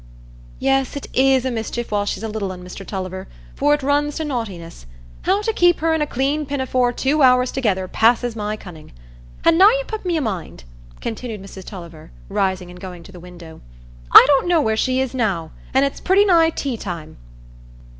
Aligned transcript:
"Yes, 0.57 0.95
it 0.95 1.05
is 1.13 1.45
a 1.45 1.51
mischief 1.51 1.91
while 1.91 2.07
she's 2.07 2.23
a 2.23 2.27
little 2.27 2.51
un, 2.51 2.63
Mr 2.63 2.83
Tulliver, 2.83 3.27
for 3.53 3.71
it 3.75 3.83
runs 3.83 4.15
to 4.15 4.25
naughtiness. 4.25 4.87
How 5.25 5.43
to 5.43 5.53
keep 5.53 5.79
her 5.79 5.93
in 5.93 6.01
a 6.01 6.07
clean 6.07 6.47
pinafore 6.47 6.91
two 6.91 7.21
hours 7.21 7.51
together 7.51 7.87
passes 7.87 8.35
my 8.35 8.57
cunning. 8.57 8.93
An' 9.45 9.59
now 9.59 9.69
you 9.69 9.83
put 9.85 10.03
me 10.03 10.17
i' 10.17 10.19
mind," 10.19 10.63
continued 11.01 11.39
Mrs 11.43 11.65
Tulliver, 11.65 12.09
rising 12.29 12.71
and 12.71 12.79
going 12.79 13.03
to 13.03 13.11
the 13.11 13.19
window, 13.19 13.61
"I 14.11 14.23
don't 14.25 14.47
know 14.47 14.59
where 14.59 14.75
she 14.75 14.99
is 14.99 15.13
now, 15.13 15.51
an' 15.71 15.83
it's 15.83 16.01
pretty 16.01 16.25
nigh 16.25 16.49
tea 16.49 16.77
time. 16.77 17.17